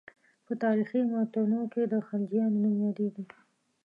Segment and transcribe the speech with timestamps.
[0.45, 3.23] په تاریخي متونو کې د خلجیانو نوم یادېږي.